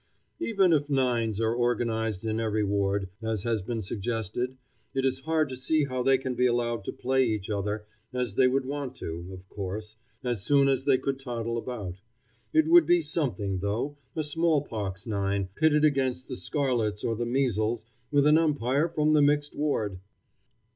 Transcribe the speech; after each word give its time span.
Even 0.39 0.73
if 0.73 0.89
nines 0.89 1.39
are 1.39 1.53
organized 1.53 2.25
in 2.25 2.39
every 2.39 2.63
ward, 2.63 3.07
as 3.21 3.43
has 3.43 3.61
been 3.61 3.83
suggested, 3.83 4.57
it 4.95 5.05
is 5.05 5.19
hard 5.19 5.47
to 5.49 5.55
see 5.55 5.85
how 5.85 6.01
they 6.01 6.17
can 6.17 6.33
be 6.33 6.47
allowed 6.47 6.83
to 6.83 6.91
play 6.91 7.23
each 7.23 7.51
other, 7.51 7.85
as 8.11 8.33
they 8.33 8.47
would 8.47 8.65
want 8.65 8.95
to, 8.95 9.29
of 9.31 9.47
course, 9.47 9.97
as 10.23 10.43
soon 10.43 10.67
as 10.67 10.85
they 10.85 10.97
could 10.97 11.19
toddle 11.19 11.55
about. 11.59 11.99
It 12.51 12.67
would 12.67 12.87
be 12.87 13.01
something, 13.03 13.59
though, 13.59 13.95
a 14.15 14.23
smallpox 14.23 15.05
nine 15.05 15.49
pitted 15.53 15.85
against 15.85 16.27
the 16.27 16.35
scarlets 16.35 17.03
or 17.03 17.15
the 17.15 17.27
measles, 17.27 17.85
with 18.09 18.25
an 18.25 18.39
umpire 18.39 18.89
from 18.89 19.13
the 19.13 19.21
mixed 19.21 19.55
ward! 19.55 19.99